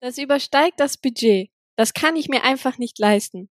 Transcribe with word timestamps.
Das 0.00 0.18
übersteigt 0.18 0.78
das 0.78 0.98
Budget. 0.98 1.48
Das 1.74 1.94
kann 1.94 2.16
ich 2.16 2.28
mir 2.28 2.44
einfach 2.44 2.76
nicht 2.76 2.98
leisten. 2.98 3.48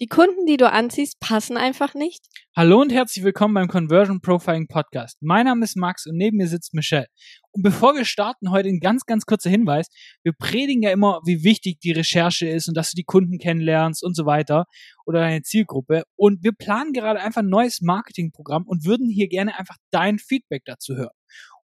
Die 0.00 0.08
Kunden, 0.08 0.44
die 0.44 0.56
du 0.56 0.68
anziehst, 0.68 1.20
passen 1.20 1.56
einfach 1.56 1.94
nicht. 1.94 2.26
Hallo 2.56 2.80
und 2.80 2.90
herzlich 2.90 3.24
willkommen 3.24 3.54
beim 3.54 3.68
Conversion 3.68 4.20
Profiling 4.20 4.66
Podcast. 4.66 5.16
Mein 5.20 5.46
Name 5.46 5.62
ist 5.62 5.76
Max 5.76 6.06
und 6.06 6.16
neben 6.16 6.38
mir 6.38 6.48
sitzt 6.48 6.74
Michelle. 6.74 7.06
Und 7.52 7.62
bevor 7.62 7.94
wir 7.94 8.04
starten, 8.04 8.50
heute 8.50 8.70
ein 8.70 8.80
ganz, 8.80 9.06
ganz 9.06 9.24
kurzer 9.24 9.50
Hinweis. 9.50 9.86
Wir 10.24 10.32
predigen 10.32 10.82
ja 10.82 10.90
immer, 10.90 11.20
wie 11.24 11.44
wichtig 11.44 11.78
die 11.78 11.92
Recherche 11.92 12.48
ist 12.48 12.66
und 12.66 12.76
dass 12.76 12.90
du 12.90 12.96
die 12.96 13.04
Kunden 13.04 13.38
kennenlernst 13.38 14.02
und 14.02 14.16
so 14.16 14.26
weiter 14.26 14.64
oder 15.06 15.20
deine 15.20 15.42
Zielgruppe. 15.42 16.02
Und 16.16 16.42
wir 16.42 16.52
planen 16.52 16.92
gerade 16.92 17.20
einfach 17.20 17.42
ein 17.42 17.48
neues 17.48 17.80
Marketingprogramm 17.82 18.64
und 18.66 18.84
würden 18.84 19.08
hier 19.08 19.28
gerne 19.28 19.56
einfach 19.56 19.76
dein 19.92 20.18
Feedback 20.18 20.64
dazu 20.64 20.96
hören. 20.96 21.14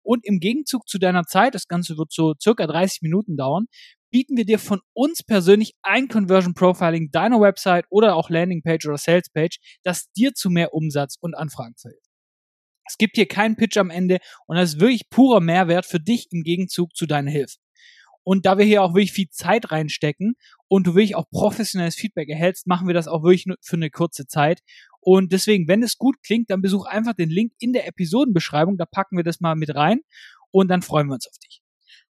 Und 0.03 0.25
im 0.25 0.39
Gegenzug 0.39 0.89
zu 0.89 0.98
deiner 0.98 1.25
Zeit, 1.25 1.55
das 1.55 1.66
Ganze 1.66 1.98
wird 1.98 2.12
so 2.12 2.35
circa 2.41 2.66
30 2.66 3.03
Minuten 3.03 3.37
dauern, 3.37 3.66
bieten 4.11 4.37
wir 4.37 4.45
dir 4.45 4.59
von 4.59 4.80
uns 4.93 5.23
persönlich 5.23 5.75
ein 5.83 6.09
Conversion 6.09 6.55
Profiling 6.55 7.11
deiner 7.11 7.41
Website 7.41 7.84
oder 7.91 8.16
auch 8.16 8.28
Landingpage 8.28 8.87
oder 8.87 8.98
Salespage, 8.98 9.59
das 9.84 10.11
dir 10.12 10.34
zu 10.34 10.51
mehr 10.51 10.75
Umsatz 10.75 11.16
und 11.20 11.34
Anfragen 11.34 11.75
verhilft. 11.77 12.06
Es 12.87 12.98
gibt 12.98 13.16
hier 13.16 13.28
keinen 13.28 13.56
Pitch 13.56 13.77
am 13.77 13.91
Ende 13.91 14.19
und 14.47 14.56
das 14.56 14.75
ist 14.75 14.80
wirklich 14.80 15.09
purer 15.11 15.41
Mehrwert 15.41 15.87
für 15.87 16.01
dich 16.01 16.27
im 16.33 16.42
Gegenzug 16.42 16.97
zu 16.97 17.06
deiner 17.06 17.30
Hilfe. 17.30 17.56
Und 18.23 18.47
da 18.47 18.59
wir 18.59 18.64
hier 18.64 18.83
auch 18.83 18.95
wirklich 18.95 19.12
viel 19.12 19.28
Zeit 19.30 19.70
reinstecken 19.70 20.34
und 20.69 20.87
du 20.87 20.95
wirklich 20.95 21.14
auch 21.14 21.28
professionelles 21.30 21.95
Feedback 21.95 22.28
erhältst, 22.28 22.67
machen 22.67 22.87
wir 22.87 22.95
das 22.95 23.09
auch 23.09 23.23
wirklich 23.23 23.47
nur 23.47 23.56
für 23.62 23.77
eine 23.77 23.91
kurze 23.91 24.27
Zeit. 24.27 24.61
Und 25.01 25.33
deswegen, 25.33 25.67
wenn 25.69 25.83
es 25.83 25.97
gut 25.99 26.17
klingt, 26.23 26.51
dann 26.51 26.61
besuch 26.63 26.87
einfach 26.87 27.15
den 27.15 27.31
Link 27.31 27.53
in 27.59 27.73
der 27.73 27.87
Episodenbeschreibung, 27.87 28.77
da 28.77 28.85
packen 28.87 29.17
wir 29.17 29.25
das 29.25 29.41
mal 29.41 29.57
mit 29.57 29.75
rein 29.75 30.01
und 30.51 30.69
dann 30.69 30.83
freuen 30.83 31.09
wir 31.09 31.15
uns 31.15 31.27
auf 31.27 31.39
dich. 31.39 31.63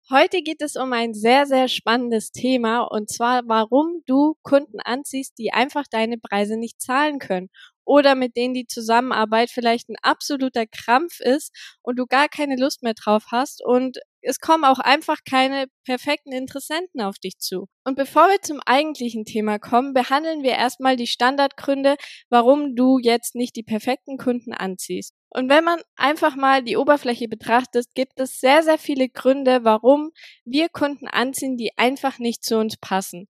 Heute 0.08 0.42
geht 0.42 0.62
es 0.62 0.76
um 0.76 0.92
ein 0.92 1.14
sehr, 1.14 1.46
sehr 1.46 1.66
spannendes 1.66 2.30
Thema 2.30 2.82
und 2.82 3.10
zwar, 3.10 3.42
warum 3.46 4.02
du 4.06 4.36
Kunden 4.42 4.78
anziehst, 4.78 5.36
die 5.36 5.52
einfach 5.52 5.86
deine 5.90 6.16
Preise 6.16 6.56
nicht 6.56 6.80
zahlen 6.80 7.18
können 7.18 7.48
oder 7.84 8.14
mit 8.14 8.36
denen 8.36 8.54
die 8.54 8.68
Zusammenarbeit 8.68 9.50
vielleicht 9.50 9.88
ein 9.88 9.96
absoluter 10.02 10.64
Krampf 10.66 11.18
ist 11.18 11.50
und 11.82 11.98
du 11.98 12.06
gar 12.06 12.28
keine 12.28 12.54
Lust 12.54 12.84
mehr 12.84 12.94
drauf 12.94 13.26
hast 13.32 13.64
und 13.64 13.98
es 14.26 14.40
kommen 14.40 14.64
auch 14.64 14.78
einfach 14.78 15.18
keine 15.28 15.66
perfekten 15.84 16.32
Interessenten 16.32 17.00
auf 17.00 17.18
dich 17.18 17.38
zu. 17.38 17.68
Und 17.84 17.96
bevor 17.96 18.28
wir 18.28 18.42
zum 18.42 18.60
eigentlichen 18.66 19.24
Thema 19.24 19.58
kommen, 19.58 19.94
behandeln 19.94 20.42
wir 20.42 20.52
erstmal 20.52 20.96
die 20.96 21.06
Standardgründe, 21.06 21.96
warum 22.28 22.74
du 22.74 22.98
jetzt 22.98 23.34
nicht 23.34 23.56
die 23.56 23.62
perfekten 23.62 24.18
Kunden 24.18 24.52
anziehst. 24.52 25.14
Und 25.30 25.48
wenn 25.48 25.64
man 25.64 25.80
einfach 25.96 26.34
mal 26.34 26.62
die 26.62 26.76
Oberfläche 26.76 27.28
betrachtet, 27.28 27.86
gibt 27.94 28.18
es 28.20 28.40
sehr, 28.40 28.62
sehr 28.62 28.78
viele 28.78 29.08
Gründe, 29.08 29.60
warum 29.62 30.10
wir 30.44 30.68
Kunden 30.68 31.06
anziehen, 31.06 31.56
die 31.56 31.70
einfach 31.76 32.18
nicht 32.18 32.44
zu 32.44 32.58
uns 32.58 32.76
passen. 32.76 33.28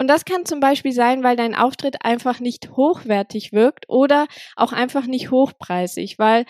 Und 0.00 0.06
das 0.06 0.24
kann 0.24 0.46
zum 0.46 0.60
Beispiel 0.60 0.92
sein, 0.92 1.24
weil 1.24 1.36
dein 1.36 1.56
Auftritt 1.56 2.04
einfach 2.04 2.38
nicht 2.38 2.70
hochwertig 2.70 3.52
wirkt 3.52 3.88
oder 3.88 4.28
auch 4.54 4.72
einfach 4.72 5.06
nicht 5.06 5.32
hochpreisig, 5.32 6.18
weil 6.18 6.44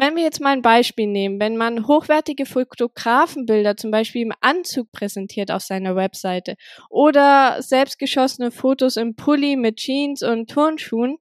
wenn 0.00 0.16
wir 0.16 0.22
jetzt 0.22 0.40
mal 0.40 0.52
ein 0.52 0.62
Beispiel 0.62 1.06
nehmen, 1.06 1.38
wenn 1.40 1.56
man 1.56 1.86
hochwertige 1.86 2.46
Fotografenbilder 2.46 3.76
zum 3.76 3.90
Beispiel 3.90 4.22
im 4.22 4.32
Anzug 4.40 4.90
präsentiert 4.92 5.50
auf 5.50 5.62
seiner 5.62 5.94
Webseite 5.94 6.56
oder 6.88 7.56
selbstgeschossene 7.60 8.50
Fotos 8.50 8.96
im 8.96 9.14
Pulli 9.14 9.56
mit 9.56 9.76
Jeans 9.76 10.22
und 10.22 10.50
Turnschuhen, 10.50 11.18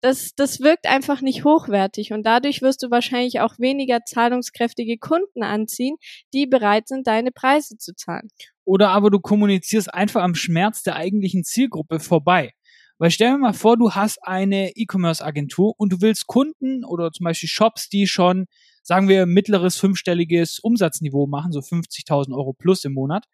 das, 0.00 0.34
das 0.36 0.60
wirkt 0.60 0.86
einfach 0.86 1.22
nicht 1.22 1.44
hochwertig 1.44 2.12
und 2.12 2.24
dadurch 2.24 2.62
wirst 2.62 2.82
du 2.82 2.90
wahrscheinlich 2.90 3.40
auch 3.40 3.58
weniger 3.58 4.04
zahlungskräftige 4.04 4.98
Kunden 4.98 5.42
anziehen, 5.42 5.96
die 6.32 6.46
bereit 6.46 6.86
sind, 6.86 7.06
deine 7.06 7.32
Preise 7.32 7.78
zu 7.78 7.94
zahlen. 7.94 8.28
Oder 8.64 8.90
aber 8.90 9.10
du 9.10 9.18
kommunizierst 9.18 9.92
einfach 9.92 10.22
am 10.22 10.34
Schmerz 10.34 10.82
der 10.82 10.96
eigentlichen 10.96 11.42
Zielgruppe 11.42 11.98
vorbei. 11.98 12.52
Weil 12.98 13.10
stell 13.10 13.30
dir 13.30 13.38
mal 13.38 13.52
vor, 13.52 13.76
du 13.76 13.92
hast 13.92 14.18
eine 14.24 14.72
E-Commerce-Agentur 14.76 15.74
und 15.78 15.92
du 15.92 16.00
willst 16.00 16.26
Kunden 16.26 16.84
oder 16.84 17.12
zum 17.12 17.24
Beispiel 17.24 17.48
Shops, 17.48 17.88
die 17.88 18.06
schon, 18.06 18.46
sagen 18.82 19.08
wir, 19.08 19.26
mittleres 19.26 19.76
fünfstelliges 19.76 20.58
Umsatzniveau 20.58 21.26
machen, 21.26 21.52
so 21.52 21.60
50.000 21.60 22.34
Euro 22.34 22.52
plus 22.52 22.84
im 22.84 22.94
Monat. 22.94 23.24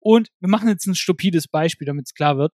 Und 0.00 0.28
wir 0.40 0.48
machen 0.48 0.68
jetzt 0.68 0.86
ein 0.86 0.96
stupides 0.96 1.46
Beispiel, 1.46 1.86
damit 1.86 2.06
es 2.06 2.14
klar 2.14 2.36
wird. 2.36 2.52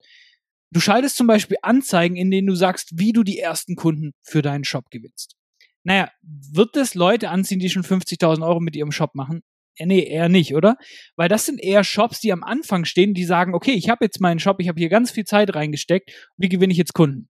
Du 0.71 0.81
schaltest 0.81 1.17
zum 1.17 1.27
Beispiel 1.27 1.57
Anzeigen, 1.63 2.17
in 2.17 2.31
denen 2.31 2.47
du 2.47 2.55
sagst, 2.55 2.99
wie 2.99 3.13
du 3.13 3.23
die 3.23 3.39
ersten 3.39 3.75
Kunden 3.75 4.13
für 4.23 4.43
deinen 4.43 4.65
Shop 4.65 4.91
gewinnst. 4.91 5.35
Naja, 5.83 6.11
wird 6.21 6.77
das 6.77 6.95
Leute 6.95 7.31
anziehen, 7.31 7.61
die 7.61 7.71
schon 7.71 7.85
50.000 7.85 8.47
Euro 8.47 8.61
mit 8.61 8.77
ihrem 8.77 8.93
Shop 8.93 9.15
machen? 9.15 9.43
Ja, 9.79 9.87
nee, 9.87 10.03
eher 10.03 10.29
nicht, 10.29 10.55
oder? 10.55 10.77
Weil 11.17 11.29
das 11.29 11.47
sind 11.47 11.63
eher 11.63 11.85
Shops, 11.85 12.21
die 12.21 12.33
am 12.33 12.43
Anfang 12.43 12.85
stehen, 12.85 13.15
die 13.15 13.25
sagen, 13.25 13.55
okay, 13.55 13.73
ich 13.73 13.89
habe 13.89 14.05
jetzt 14.05 14.21
meinen 14.21 14.41
Shop, 14.41 14.57
ich 14.61 14.69
habe 14.69 14.81
hier 14.81 14.89
ganz 14.89 15.11
viel 15.11 15.25
Zeit 15.25 15.55
reingesteckt, 15.55 16.11
wie 16.37 16.49
gewinne 16.49 16.73
ich 16.73 16.79
jetzt 16.79 16.95
Kunden? 16.95 17.29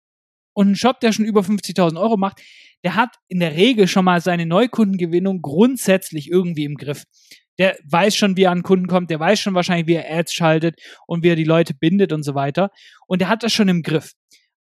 Und 0.54 0.72
ein 0.72 0.76
Shop, 0.76 1.00
der 1.02 1.12
schon 1.12 1.26
über 1.26 1.42
50.000 1.42 2.00
Euro 2.00 2.18
macht, 2.18 2.42
der 2.84 2.96
hat 2.96 3.16
in 3.28 3.40
der 3.40 3.56
Regel 3.56 3.88
schon 3.88 4.06
mal 4.06 4.22
seine 4.22 4.46
Neukundengewinnung 4.46 5.42
grundsätzlich 5.42 6.32
irgendwie 6.32 6.64
im 6.64 6.76
Griff 6.76 7.04
der 7.60 7.78
weiß 7.90 8.16
schon, 8.16 8.38
wie 8.38 8.44
er 8.44 8.52
an 8.52 8.64
Kunden 8.64 8.88
kommt, 8.88 9.10
der 9.10 9.20
weiß 9.20 9.40
schon 9.40 9.56
wahrscheinlich, 9.56 9.88
wie 9.88 9.96
er 9.96 10.20
Ads 10.20 10.34
schaltet 10.34 10.80
und 11.08 11.24
wie 11.24 11.30
er 11.30 11.36
die 11.36 11.44
Leute 11.44 11.74
bindet 11.74 12.14
und 12.14 12.24
so 12.24 12.36
weiter. 12.36 12.70
Und 13.08 13.20
der 13.22 13.30
hat 13.30 13.44
das 13.44 13.54
schon 13.54 13.68
im 13.68 13.82
Griff. 13.82 14.12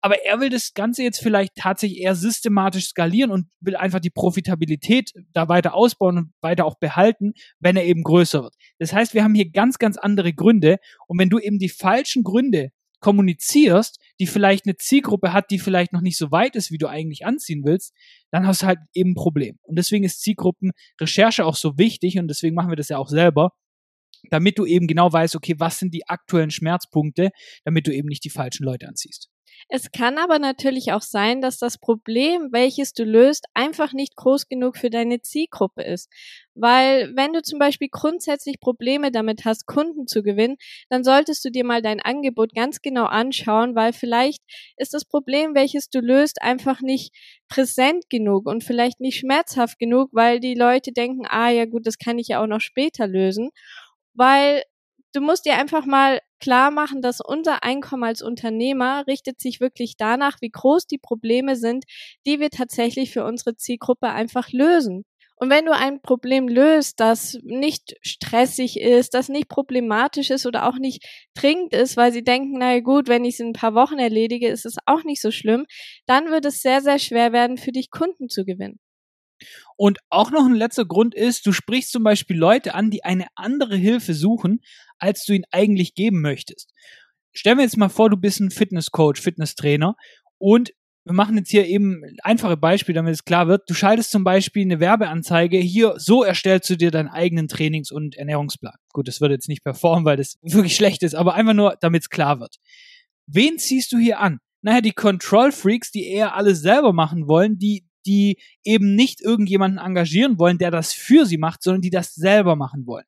Aber 0.05 0.23
er 0.23 0.39
will 0.39 0.51
das 0.51 0.75
Ganze 0.75 1.03
jetzt 1.03 1.23
vielleicht 1.23 1.55
tatsächlich 1.55 2.03
eher 2.03 2.15
systematisch 2.15 2.89
skalieren 2.89 3.31
und 3.31 3.47
will 3.61 3.75
einfach 3.75 4.01
die 4.01 4.11
Profitabilität 4.11 5.13
da 5.33 5.49
weiter 5.49 5.73
ausbauen 5.73 6.19
und 6.19 6.33
weiter 6.43 6.67
auch 6.67 6.79
behalten, 6.79 7.33
wenn 7.59 7.75
er 7.75 7.87
eben 7.87 8.03
größer 8.03 8.43
wird. 8.43 8.55
Das 8.79 8.93
heißt, 8.93 9.15
wir 9.15 9.25
haben 9.25 9.35
hier 9.35 9.51
ganz, 9.51 9.79
ganz 9.79 9.97
andere 9.97 10.35
Gründe. 10.35 10.77
Und 11.07 11.19
wenn 11.19 11.31
du 11.31 11.39
eben 11.39 11.59
die 11.59 11.71
falschen 11.71 12.23
Gründe 12.23 12.69
kommunizierst, 13.01 13.99
die 14.21 14.27
vielleicht 14.27 14.67
eine 14.67 14.77
Zielgruppe 14.77 15.33
hat, 15.33 15.51
die 15.51 15.59
vielleicht 15.59 15.95
noch 15.95 16.03
nicht 16.03 16.19
so 16.19 16.31
weit 16.31 16.55
ist, 16.55 16.71
wie 16.71 16.77
du 16.77 16.87
eigentlich 16.87 17.25
anziehen 17.25 17.63
willst, 17.65 17.95
dann 18.31 18.47
hast 18.47 18.61
du 18.61 18.67
halt 18.67 18.81
eben 18.93 19.13
ein 19.13 19.15
Problem. 19.15 19.59
Und 19.63 19.79
deswegen 19.79 20.05
ist 20.05 20.21
Zielgruppenrecherche 20.21 21.47
auch 21.47 21.57
so 21.57 21.79
wichtig 21.79 22.19
und 22.19 22.29
deswegen 22.29 22.55
machen 22.55 22.69
wir 22.69 22.77
das 22.77 22.91
ja 22.91 22.99
auch 22.99 23.09
selber, 23.09 23.53
damit 24.29 24.59
du 24.59 24.67
eben 24.67 24.87
genau 24.87 25.11
weißt, 25.11 25.35
okay, 25.35 25.55
was 25.57 25.79
sind 25.79 25.95
die 25.95 26.07
aktuellen 26.09 26.51
Schmerzpunkte, 26.51 27.31
damit 27.65 27.87
du 27.87 27.95
eben 27.95 28.09
nicht 28.09 28.25
die 28.25 28.31
falschen 28.31 28.65
Leute 28.65 28.87
anziehst. 28.87 29.31
Es 29.69 29.91
kann 29.93 30.19
aber 30.19 30.39
natürlich 30.39 30.93
auch 30.93 31.03
sein, 31.03 31.41
dass 31.41 31.59
das 31.59 31.79
Problem, 31.79 32.49
welches 32.53 32.93
du 32.93 33.05
löst, 33.05 33.47
einfach 33.55 33.93
nicht 33.93 34.17
groß 34.17 34.49
genug 34.49 34.77
für 34.77 34.91
deine 34.91 35.21
Zielgruppe 35.23 35.83
ist. 35.83 36.11
Weil 36.55 37.13
wenn 37.17 37.33
du 37.33 37.43
zum 37.43 37.59
Beispiel 37.59 37.89
grundsätzlich 37.91 38.61
Probleme 38.61 39.11
damit 39.11 39.45
hast, 39.45 39.67
Kunden 39.67 40.07
zu 40.07 40.23
gewinnen, 40.23 40.57
dann 40.89 41.03
solltest 41.03 41.45
du 41.45 41.51
dir 41.51 41.65
mal 41.65 41.83
dein 41.83 42.01
Angebot 42.01 42.55
ganz 42.55 42.81
genau 42.83 43.07
anschauen, 43.07 43.75
weil 43.75 43.93
vielleicht 43.93 44.43
ist 44.77 44.95
das 44.95 45.05
Problem, 45.05 45.55
welches 45.55 45.89
du 45.89 46.01
löst, 46.01 46.43
einfach 46.43 46.81
nicht 46.81 47.15
präsent 47.49 48.05
genug 48.11 48.47
und 48.47 48.63
vielleicht 48.63 49.01
nicht 49.01 49.19
schmerzhaft 49.19 49.79
genug, 49.79 50.11
weil 50.13 50.41
die 50.41 50.55
Leute 50.55 50.93
denken, 50.93 51.27
ah 51.29 51.51
ja 51.51 51.65
gut, 51.65 51.87
das 51.87 51.99
kann 51.99 52.19
ich 52.19 52.29
ja 52.29 52.43
auch 52.43 52.47
noch 52.47 52.61
später 52.61 53.07
lösen. 53.07 53.51
Weil 54.15 54.63
du 55.13 55.21
musst 55.21 55.47
dir 55.47 55.57
einfach 55.57 55.87
mal 55.87 56.21
klar 56.45 56.71
machen, 56.71 57.01
dass 57.01 57.21
unser 57.23 57.65
Einkommen 57.65 58.05
als 58.05 58.21
Unternehmer 58.21 59.07
richtet 59.07 59.41
sich 59.41 59.61
wirklich 59.61 59.97
danach, 59.97 60.37
wie 60.43 60.51
groß 60.51 60.87
die 60.87 60.99
Probleme 60.99 61.57
sind, 61.57 61.85
die 62.27 62.39
wir 62.39 62.51
tatsächlich 62.51 63.11
für 63.13 63.25
unsere 63.25 63.57
Zielgruppe 63.57 64.09
einfach 64.11 64.51
lösen. 64.53 65.05
Und 65.37 65.49
wenn 65.49 65.65
du 65.65 65.73
ein 65.73 66.03
Problem 66.03 66.47
löst, 66.47 67.01
das 67.01 67.39
nicht 67.43 67.97
stressig 68.03 68.79
ist, 68.79 69.15
das 69.15 69.31
nicht 69.31 69.49
problematisch 69.49 70.31
ist 70.31 70.45
oder 70.47 70.69
auch 70.69 70.79
nicht 70.79 71.05
dringend 71.35 71.73
ist, 71.73 71.97
weil 71.97 72.13
sie 72.13 72.23
denken, 72.23 72.59
na 72.59 72.79
gut, 72.81 73.09
wenn 73.09 73.25
ich 73.25 73.35
es 73.35 73.41
in 73.41 73.49
ein 73.49 73.53
paar 73.55 73.75
Wochen 73.75 73.99
erledige, 73.99 74.49
ist 74.49 74.67
es 74.67 74.77
auch 74.85 75.03
nicht 75.03 75.23
so 75.23 75.31
schlimm, 75.31 75.65
dann 76.07 76.31
wird 76.31 76.45
es 76.45 76.61
sehr, 76.61 76.83
sehr 76.83 76.99
schwer 76.99 77.33
werden, 77.33 77.57
für 77.57 77.73
dich 77.73 77.91
Kunden 77.91 78.29
zu 78.29 78.45
gewinnen. 78.45 78.79
Und 79.77 79.99
auch 80.11 80.31
noch 80.31 80.45
ein 80.45 80.55
letzter 80.55 80.85
Grund 80.85 81.15
ist, 81.15 81.47
du 81.47 81.53
sprichst 81.53 81.93
zum 81.93 82.03
Beispiel 82.03 82.37
Leute 82.37 82.75
an, 82.75 82.91
die 82.91 83.05
eine 83.05 83.27
andere 83.35 83.77
Hilfe 83.77 84.15
suchen, 84.15 84.61
als 84.99 85.25
du 85.25 85.35
ihnen 85.35 85.45
eigentlich 85.51 85.95
geben 85.95 86.21
möchtest. 86.21 86.73
Stell 87.33 87.57
mir 87.57 87.63
jetzt 87.63 87.77
mal 87.77 87.89
vor, 87.89 88.11
du 88.11 88.17
bist 88.17 88.41
ein 88.41 88.51
Fitnesscoach, 88.51 89.17
Fitnesstrainer 89.17 89.97
und 90.39 90.73
wir 91.07 91.13
machen 91.13 91.37
jetzt 91.37 91.51
hier 91.51 91.67
eben 91.67 92.03
einfache 92.23 92.57
Beispiele, 92.57 92.97
damit 92.97 93.13
es 93.13 93.25
klar 93.25 93.47
wird. 93.47 93.69
Du 93.69 93.75
schaltest 93.75 94.11
zum 94.11 94.25
Beispiel 94.25 94.63
eine 94.63 94.81
Werbeanzeige. 94.81 95.59
Hier, 95.59 95.95
so 95.99 96.25
erstellst 96.25 96.71
du 96.71 96.77
dir 96.77 96.91
deinen 96.91 97.09
eigenen 97.09 97.47
Trainings- 97.47 97.93
und 97.93 98.17
Ernährungsplan. 98.17 98.77
Gut, 98.93 99.07
das 99.07 99.21
wird 99.21 99.31
jetzt 99.31 99.49
nicht 99.49 99.63
performen, 99.63 100.07
weil 100.07 100.17
das 100.17 100.39
wirklich 100.43 100.75
schlecht 100.75 101.03
ist, 101.03 101.15
aber 101.15 101.35
einfach 101.35 101.53
nur, 101.53 101.77
damit 101.81 102.03
es 102.03 102.09
klar 102.09 102.41
wird. 102.41 102.57
Wen 103.27 103.59
ziehst 103.59 103.93
du 103.93 103.99
hier 103.99 104.21
an? 104.21 104.39
Naja, 104.63 104.81
die 104.81 104.93
Control 104.93 105.53
Freaks, 105.53 105.91
die 105.91 106.07
eher 106.07 106.35
alles 106.35 106.61
selber 106.61 106.95
machen 106.95 107.29
wollen, 107.29 107.59
die 107.59 107.85
die 108.07 108.39
eben 108.65 108.95
nicht 108.95 109.21
irgendjemanden 109.21 109.79
engagieren 109.79 110.39
wollen, 110.39 110.59
der 110.59 110.71
das 110.71 110.93
für 110.93 111.27
sie 111.27 111.39
macht, 111.39 111.63
sondern 111.63 111.83
die 111.83 111.91
das 111.91 112.15
selber 112.15 112.57
machen 112.57 112.87
wollen. 112.87 113.07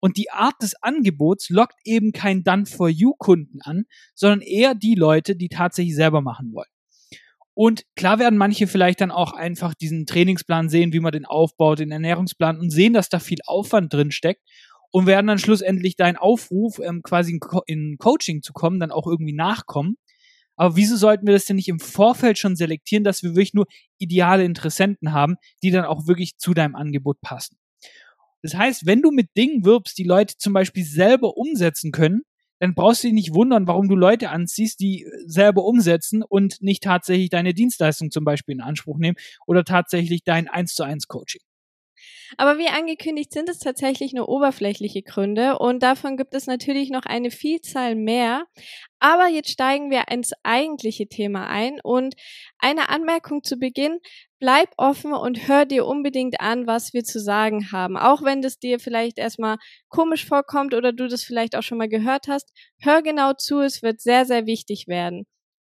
Und 0.00 0.16
die 0.16 0.30
Art 0.30 0.54
des 0.62 0.74
Angebots 0.82 1.48
lockt 1.48 1.78
eben 1.84 2.12
kein 2.12 2.44
Done-for-You-Kunden 2.44 3.60
an, 3.62 3.84
sondern 4.14 4.40
eher 4.40 4.74
die 4.74 4.94
Leute, 4.94 5.36
die 5.36 5.48
tatsächlich 5.48 5.96
selber 5.96 6.20
machen 6.20 6.52
wollen. 6.52 6.68
Und 7.54 7.84
klar 7.96 8.18
werden 8.18 8.38
manche 8.38 8.66
vielleicht 8.66 9.00
dann 9.00 9.10
auch 9.10 9.32
einfach 9.32 9.72
diesen 9.72 10.04
Trainingsplan 10.04 10.68
sehen, 10.68 10.92
wie 10.92 11.00
man 11.00 11.12
den 11.12 11.24
aufbaut, 11.24 11.78
den 11.78 11.90
Ernährungsplan 11.90 12.58
und 12.58 12.70
sehen, 12.70 12.92
dass 12.92 13.08
da 13.08 13.18
viel 13.18 13.38
Aufwand 13.46 13.94
drin 13.94 14.10
steckt 14.10 14.42
und 14.90 15.06
werden 15.06 15.26
dann 15.26 15.38
schlussendlich 15.38 15.96
deinen 15.96 16.18
Aufruf, 16.18 16.78
ähm, 16.78 17.02
quasi 17.02 17.32
in, 17.32 17.40
Co 17.40 17.62
in 17.66 17.96
Coaching 17.98 18.42
zu 18.42 18.52
kommen, 18.52 18.78
dann 18.78 18.92
auch 18.92 19.06
irgendwie 19.06 19.32
nachkommen. 19.32 19.96
Aber 20.56 20.76
wieso 20.76 20.96
sollten 20.96 21.26
wir 21.26 21.34
das 21.34 21.44
denn 21.44 21.56
nicht 21.56 21.68
im 21.68 21.80
Vorfeld 21.80 22.38
schon 22.38 22.56
selektieren, 22.56 23.04
dass 23.04 23.22
wir 23.22 23.30
wirklich 23.30 23.54
nur 23.54 23.66
ideale 23.98 24.44
Interessenten 24.44 25.12
haben, 25.12 25.36
die 25.62 25.70
dann 25.70 25.84
auch 25.84 26.06
wirklich 26.06 26.38
zu 26.38 26.54
deinem 26.54 26.74
Angebot 26.74 27.20
passen? 27.20 27.58
Das 28.42 28.54
heißt, 28.54 28.86
wenn 28.86 29.02
du 29.02 29.10
mit 29.10 29.36
Dingen 29.36 29.64
wirbst, 29.64 29.98
die 29.98 30.04
Leute 30.04 30.36
zum 30.38 30.52
Beispiel 30.52 30.84
selber 30.84 31.36
umsetzen 31.36 31.92
können, 31.92 32.22
dann 32.58 32.74
brauchst 32.74 33.02
du 33.02 33.08
dich 33.08 33.14
nicht 33.14 33.34
wundern, 33.34 33.66
warum 33.66 33.88
du 33.88 33.96
Leute 33.96 34.30
anziehst, 34.30 34.80
die 34.80 35.06
selber 35.26 35.64
umsetzen 35.64 36.22
und 36.22 36.62
nicht 36.62 36.82
tatsächlich 36.82 37.28
deine 37.28 37.54
Dienstleistung 37.54 38.10
zum 38.10 38.24
Beispiel 38.24 38.54
in 38.54 38.60
Anspruch 38.60 38.98
nehmen 38.98 39.16
oder 39.46 39.64
tatsächlich 39.64 40.22
dein 40.24 40.48
1 40.48 40.74
zu 40.74 40.84
1 40.84 41.08
Coaching. 41.08 41.42
Aber 42.36 42.58
wie 42.58 42.68
angekündigt 42.68 43.32
sind 43.32 43.48
es 43.48 43.58
tatsächlich 43.58 44.12
nur 44.12 44.28
oberflächliche 44.28 45.02
Gründe 45.02 45.58
und 45.58 45.82
davon 45.82 46.16
gibt 46.16 46.34
es 46.34 46.46
natürlich 46.46 46.90
noch 46.90 47.04
eine 47.04 47.30
Vielzahl 47.30 47.94
mehr. 47.94 48.44
Aber 48.98 49.28
jetzt 49.28 49.50
steigen 49.50 49.90
wir 49.90 50.08
ins 50.10 50.32
eigentliche 50.42 51.06
Thema 51.06 51.48
ein 51.48 51.80
und 51.82 52.14
eine 52.58 52.88
Anmerkung 52.88 53.42
zu 53.42 53.56
Beginn. 53.56 53.98
Bleib 54.38 54.70
offen 54.76 55.12
und 55.12 55.48
hör 55.48 55.64
dir 55.64 55.86
unbedingt 55.86 56.40
an, 56.40 56.66
was 56.66 56.92
wir 56.92 57.04
zu 57.04 57.20
sagen 57.20 57.72
haben. 57.72 57.96
Auch 57.96 58.22
wenn 58.22 58.42
das 58.42 58.58
dir 58.58 58.80
vielleicht 58.80 59.18
erstmal 59.18 59.56
komisch 59.88 60.26
vorkommt 60.26 60.74
oder 60.74 60.92
du 60.92 61.08
das 61.08 61.24
vielleicht 61.24 61.56
auch 61.56 61.62
schon 61.62 61.78
mal 61.78 61.88
gehört 61.88 62.28
hast, 62.28 62.52
hör 62.80 63.02
genau 63.02 63.32
zu, 63.34 63.60
es 63.60 63.82
wird 63.82 64.00
sehr, 64.00 64.24
sehr 64.26 64.46
wichtig 64.46 64.86
werden. 64.88 65.26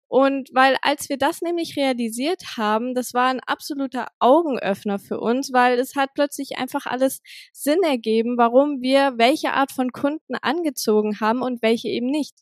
Und 0.09 0.49
weil 0.53 0.77
als 0.81 1.09
wir 1.09 1.17
das 1.17 1.41
nämlich 1.41 1.75
realisiert 1.75 2.57
haben, 2.57 2.93
das 2.93 3.13
war 3.13 3.27
ein 3.27 3.41
absoluter 3.41 4.07
Augenöffner 4.19 4.99
für 4.99 5.19
uns, 5.19 5.51
weil 5.51 5.77
es 5.79 5.95
hat 5.95 6.11
plötzlich 6.15 6.57
einfach 6.57 6.85
alles 6.85 7.21
Sinn 7.51 7.83
ergeben, 7.83 8.37
warum 8.37 8.81
wir 8.81 9.15
welche 9.17 9.51
Art 9.53 9.71
von 9.71 9.91
Kunden 9.91 10.35
angezogen 10.41 11.19
haben 11.19 11.41
und 11.41 11.61
welche 11.61 11.89
eben 11.89 12.07
nicht. 12.07 12.35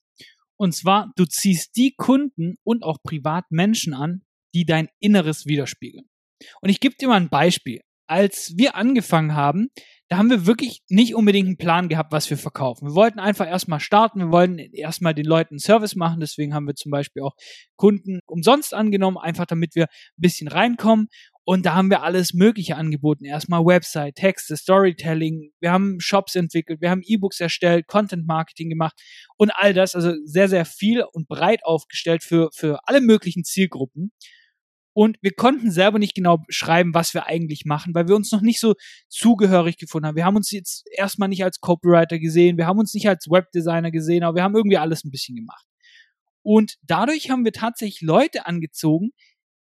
Und 0.57 0.73
zwar, 0.73 1.11
du 1.15 1.25
ziehst 1.25 1.75
die 1.75 1.95
Kunden 1.95 2.55
und 2.63 2.83
auch 2.83 2.97
Privatmenschen 3.03 3.93
an, 3.93 4.21
die 4.53 4.65
dein 4.65 4.87
Inneres 4.99 5.45
widerspiegeln. 5.47 6.07
Und 6.61 6.69
ich 6.69 6.79
gebe 6.79 6.95
dir 6.95 7.07
mal 7.07 7.19
ein 7.19 7.29
Beispiel. 7.29 7.81
Als 8.07 8.53
wir 8.55 8.75
angefangen 8.75 9.33
haben, 9.33 9.69
da 10.07 10.17
haben 10.17 10.29
wir 10.29 10.45
wirklich 10.45 10.83
nicht 10.87 11.15
unbedingt 11.15 11.47
einen 11.47 11.57
Plan 11.57 11.89
gehabt, 11.89 12.11
was 12.11 12.29
wir 12.29 12.37
verkaufen. 12.37 12.89
Wir 12.89 12.95
wollten 12.95 13.19
einfach 13.19 13.47
erstmal 13.47 13.79
starten, 13.79 14.19
wir 14.19 14.31
wollten 14.31 14.59
erstmal 14.59 15.15
den 15.15 15.25
Leuten 15.25 15.55
einen 15.55 15.59
Service 15.59 15.95
machen, 15.95 16.19
deswegen 16.19 16.53
haben 16.53 16.67
wir 16.67 16.75
zum 16.75 16.91
Beispiel 16.91 17.23
auch 17.23 17.35
Kunden 17.75 18.19
umsonst 18.27 18.73
angenommen, 18.73 19.17
einfach 19.17 19.45
damit 19.45 19.75
wir 19.75 19.85
ein 19.85 20.21
bisschen 20.21 20.47
reinkommen. 20.47 21.07
Und 21.47 21.67
da 21.67 21.75
haben 21.75 21.91
wir 21.91 22.01
alles 22.01 22.33
Mögliche 22.33 22.75
angeboten. 22.75 23.23
Erstmal 23.23 23.63
Website, 23.63 24.15
Texte, 24.15 24.57
Storytelling. 24.57 25.51
Wir 25.59 25.71
haben 25.71 25.99
Shops 25.99 26.33
entwickelt, 26.33 26.81
wir 26.81 26.89
haben 26.89 27.01
E-Books 27.03 27.39
erstellt, 27.39 27.85
Content 27.85 28.25
Marketing 28.25 28.67
gemacht 28.69 28.99
und 29.37 29.51
all 29.51 29.75
das. 29.75 29.93
Also 29.93 30.13
sehr, 30.25 30.49
sehr 30.49 30.65
viel 30.65 31.03
und 31.03 31.27
breit 31.27 31.63
aufgestellt 31.63 32.23
für, 32.23 32.49
für 32.51 32.79
alle 32.85 32.99
möglichen 32.99 33.43
Zielgruppen. 33.43 34.11
Und 34.97 35.17
wir 35.21 35.33
konnten 35.33 35.71
selber 35.71 35.99
nicht 35.99 36.15
genau 36.15 36.43
schreiben, 36.47 36.93
was 36.93 37.13
wir 37.13 37.25
eigentlich 37.25 37.65
machen, 37.65 37.93
weil 37.93 38.07
wir 38.07 38.15
uns 38.15 38.31
noch 38.31 38.39
nicht 38.39 38.61
so 38.61 38.75
zugehörig 39.09 39.77
gefunden 39.77 40.07
haben. 40.07 40.15
Wir 40.15 40.23
haben 40.23 40.37
uns 40.37 40.51
jetzt 40.51 40.87
erstmal 40.89 41.27
nicht 41.27 41.43
als 41.43 41.59
Copywriter 41.59 42.17
gesehen, 42.17 42.57
wir 42.57 42.65
haben 42.65 42.79
uns 42.79 42.93
nicht 42.93 43.09
als 43.09 43.29
Webdesigner 43.29 43.91
gesehen, 43.91 44.23
aber 44.23 44.37
wir 44.37 44.43
haben 44.43 44.55
irgendwie 44.55 44.77
alles 44.77 45.03
ein 45.03 45.11
bisschen 45.11 45.35
gemacht. 45.35 45.65
Und 46.43 46.77
dadurch 46.81 47.29
haben 47.29 47.43
wir 47.43 47.51
tatsächlich 47.51 47.99
Leute 47.99 48.45
angezogen, 48.45 49.11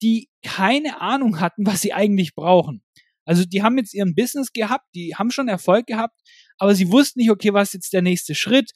die 0.04 0.30
keine 0.44 1.02
Ahnung 1.02 1.40
hatten, 1.40 1.66
was 1.66 1.82
sie 1.82 1.92
eigentlich 1.92 2.36
brauchen. 2.36 2.84
Also 3.26 3.46
die 3.46 3.64
haben 3.64 3.80
jetzt 3.80 3.96
ihren 3.96 4.14
Business 4.14 4.54
gehabt, 4.54 4.86
die 4.94 5.16
haben 5.16 5.32
schon 5.32 5.48
Erfolg 5.48 5.88
gehabt, 5.88 6.22
aber 6.60 6.76
sie 6.76 6.92
wussten 6.92 7.20
nicht, 7.20 7.32
okay, 7.32 7.52
was 7.52 7.70
ist 7.70 7.74
jetzt 7.74 7.94
der 7.94 8.04
nächste 8.04 8.36
Schritt, 8.36 8.74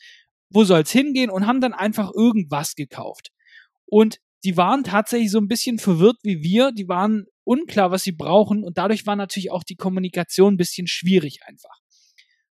wo 0.50 0.64
soll 0.64 0.82
es 0.82 0.92
hingehen 0.92 1.30
und 1.30 1.46
haben 1.46 1.62
dann 1.62 1.74
einfach 1.74 2.12
irgendwas 2.12 2.74
gekauft. 2.74 3.30
Und 3.86 4.18
die 4.44 4.58
waren 4.58 4.84
tatsächlich 4.84 5.32
so 5.32 5.40
ein 5.40 5.48
bisschen 5.48 5.80
verwirrt 5.80 6.18
wie 6.24 6.42
wir, 6.42 6.72
die 6.72 6.88
waren 6.88 7.26
unklar, 7.44 7.92
was 7.92 8.04
sie 8.04 8.12
brauchen 8.12 8.64
und 8.64 8.78
dadurch 8.78 9.06
war 9.06 9.16
natürlich 9.16 9.52
auch 9.52 9.64
die 9.64 9.76
Kommunikation 9.76 10.54
ein 10.54 10.58
bisschen 10.58 10.88
schwierig 10.88 11.40
einfach. 11.46 11.78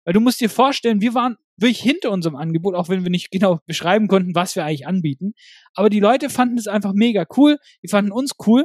Weil 0.05 0.15
du 0.15 0.21
musst 0.21 0.41
dir 0.41 0.51
vorstellen, 0.51 1.01
wir 1.01 1.15
waren 1.15 1.37
wirklich 1.57 1.81
hinter 1.81 2.11
unserem 2.11 2.37
Angebot, 2.37 2.75
auch 2.75 2.89
wenn 2.89 3.03
wir 3.03 3.11
nicht 3.11 3.31
genau 3.31 3.61
beschreiben 3.67 4.09
konnten, 4.09 4.35
was 4.35 4.57
wir 4.57 4.65
eigentlich 4.65 4.87
anbieten. 4.87 5.35
Aber 5.75 5.91
die 5.91 6.01
Leute 6.01 6.31
fanden 6.31 6.57
es 6.57 6.67
einfach 6.67 6.93
mega 6.95 7.27
cool, 7.37 7.59
die 7.83 7.89
fanden 7.89 8.13
uns 8.13 8.33
cool 8.47 8.65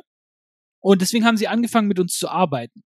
und 0.79 1.01
deswegen 1.01 1.25
haben 1.25 1.37
sie 1.37 1.47
angefangen 1.47 1.87
mit 1.87 1.99
uns 1.99 2.17
zu 2.17 2.29
arbeiten. 2.29 2.83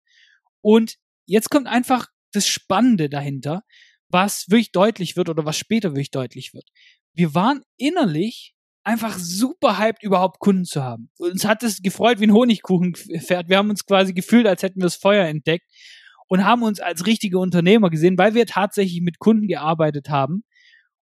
Und 0.61 0.95
jetzt 1.25 1.49
kommt 1.49 1.67
einfach 1.67 2.07
das 2.33 2.47
Spannende 2.47 3.09
dahinter, 3.09 3.63
was 4.09 4.49
wirklich 4.49 4.71
deutlich 4.71 5.15
wird 5.15 5.29
oder 5.29 5.45
was 5.45 5.57
später 5.57 5.91
wirklich 5.91 6.11
deutlich 6.11 6.53
wird. 6.53 6.67
Wir 7.13 7.33
waren 7.33 7.63
innerlich 7.77 8.54
einfach 8.85 9.17
super 9.17 9.77
hyped, 9.77 10.03
überhaupt 10.03 10.39
Kunden 10.39 10.63
zu 10.63 10.83
haben. 10.83 11.09
Uns 11.17 11.45
hat 11.45 11.63
es 11.63 11.81
gefreut 11.81 12.19
wie 12.19 12.27
ein 12.27 12.33
Honigkuchenpferd. 12.33 13.49
Wir 13.49 13.57
haben 13.57 13.69
uns 13.69 13.85
quasi 13.85 14.13
gefühlt, 14.13 14.47
als 14.47 14.63
hätten 14.63 14.79
wir 14.79 14.85
das 14.85 14.95
Feuer 14.95 15.25
entdeckt 15.25 15.65
und 16.27 16.45
haben 16.45 16.63
uns 16.63 16.79
als 16.79 17.05
richtige 17.05 17.39
Unternehmer 17.39 17.89
gesehen, 17.89 18.17
weil 18.17 18.35
wir 18.35 18.45
tatsächlich 18.45 19.01
mit 19.01 19.19
Kunden 19.19 19.47
gearbeitet 19.47 20.09
haben. 20.09 20.43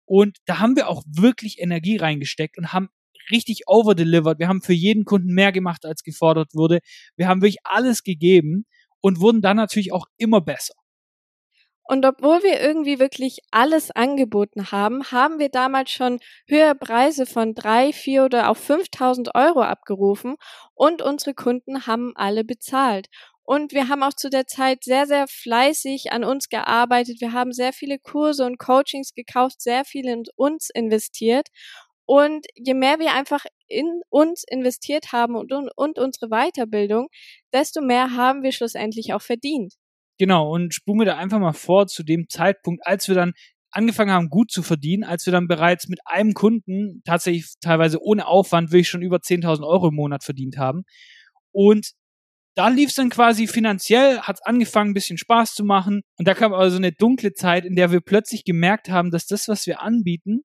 Und 0.05 0.39
da 0.47 0.61
haben 0.61 0.77
wir 0.77 0.89
auch 0.89 1.03
wirklich 1.07 1.61
Energie 1.61 1.97
reingesteckt 1.97 2.57
und 2.57 2.73
haben 2.73 2.89
richtig 3.31 3.63
overdelivered. 3.67 4.39
Wir 4.39 4.49
haben 4.49 4.63
für 4.63 4.73
jeden 4.73 5.05
Kunden 5.05 5.33
mehr 5.33 5.53
gemacht, 5.53 5.85
als 5.85 6.03
gefordert 6.03 6.55
wurde. 6.55 6.81
Wir 7.17 7.29
haben 7.29 7.41
wirklich 7.41 7.59
alles 7.65 8.03
gegeben 8.03 8.65
und 9.01 9.21
wurden 9.21 9.43
dann 9.43 9.57
natürlich 9.57 9.93
auch 9.93 10.07
immer 10.17 10.41
besser. 10.41 10.75
Und 11.85 12.07
obwohl 12.07 12.43
wir 12.43 12.61
irgendwie 12.61 12.99
wirklich 12.99 13.41
alles 13.51 13.91
angeboten 13.91 14.71
haben, 14.71 15.11
haben 15.11 15.39
wir 15.39 15.49
damals 15.49 15.91
schon 15.91 16.21
höhere 16.47 16.75
Preise 16.77 17.27
von 17.27 17.55
drei, 17.55 17.93
vier 17.93 18.25
oder 18.25 18.51
auch 18.51 18.57
5000 18.57 19.35
Euro 19.35 19.63
abgerufen 19.63 20.37
und 20.75 21.03
unsere 21.03 21.35
Kunden 21.35 21.87
haben 21.87 22.13
alle 22.15 22.45
bezahlt. 22.45 23.09
Und 23.45 23.73
wir 23.73 23.89
haben 23.89 24.03
auch 24.03 24.13
zu 24.13 24.31
der 24.31 24.47
Zeit 24.47 24.85
sehr, 24.85 25.07
sehr 25.07 25.27
fleißig 25.27 26.13
an 26.13 26.25
uns 26.25 26.49
gearbeitet. 26.49 27.21
Wir 27.21 27.33
haben 27.33 27.53
sehr 27.53 27.73
viele 27.73 27.99
Kurse 27.99 28.47
und 28.47 28.59
Coachings 28.59 29.15
gekauft, 29.15 29.61
sehr 29.61 29.85
viel 29.85 30.07
in 30.07 30.23
uns 30.37 30.71
investiert. 30.73 31.49
Und 32.07 32.47
je 32.55 32.75
mehr 32.75 32.99
wir 32.99 33.13
einfach 33.15 33.45
in 33.69 34.03
uns 34.11 34.45
investiert 34.49 35.13
haben 35.13 35.35
und, 35.37 35.53
und, 35.53 35.99
unsere 35.99 36.29
Weiterbildung, 36.29 37.09
desto 37.53 37.81
mehr 37.81 38.13
haben 38.17 38.43
wir 38.43 38.53
schlussendlich 38.53 39.13
auch 39.15 39.23
verdient. 39.23 39.75
Genau, 40.23 40.55
und 40.55 40.73
spulen 40.73 41.01
wir 41.01 41.05
da 41.05 41.17
einfach 41.17 41.41
mal 41.41 41.53
vor 41.53 41.89
zu 41.89 42.05
dem 42.05 42.29
Zeitpunkt, 42.29 42.87
als 42.87 43.09
wir 43.09 43.17
dann 43.17 43.33
angefangen 43.73 44.13
haben, 44.13 44.29
gut 44.29 44.53
zu 44.53 44.63
verdienen, 44.63 45.03
als 45.03 45.27
wir 45.27 45.33
dann 45.33 45.49
bereits 45.49 45.89
mit 45.89 45.99
einem 46.05 46.33
Kunden 46.33 47.03
tatsächlich 47.05 47.55
teilweise 47.61 48.01
ohne 48.01 48.29
Aufwand 48.29 48.71
wirklich 48.71 48.89
schon 48.89 49.03
über 49.03 49.17
10.000 49.17 49.67
Euro 49.67 49.89
im 49.89 49.97
Monat 49.97 50.23
verdient 50.23 50.59
haben. 50.59 50.85
Und 51.51 51.91
da 52.55 52.69
lief 52.69 52.91
es 52.91 52.95
dann 52.95 53.11
quasi 53.11 53.49
finanziell, 53.49 54.21
hat 54.21 54.37
es 54.37 54.43
angefangen, 54.43 54.93
ein 54.93 54.95
bisschen 54.95 55.19
Spaß 55.19 55.55
zu 55.55 55.65
machen. 55.65 56.03
Und 56.17 56.29
da 56.29 56.35
kam 56.35 56.53
also 56.53 56.77
eine 56.77 56.93
dunkle 56.93 57.33
Zeit, 57.33 57.65
in 57.65 57.75
der 57.75 57.91
wir 57.91 58.01
plötzlich 58.01 58.45
gemerkt 58.45 58.91
haben, 58.91 59.11
dass 59.11 59.27
das, 59.27 59.49
was 59.49 59.67
wir 59.67 59.83
anbieten, 59.83 60.43